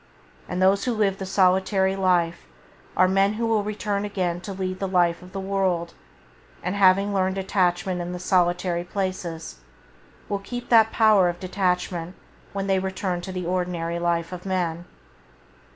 [0.49, 2.47] And those who live the solitary life
[2.97, 5.93] are men who will return again to lead the life of the world,
[6.63, 9.59] and having learned detachment in the solitary places
[10.27, 12.15] will keep that power of detachment
[12.51, 14.85] when they return to the ordinary life of men.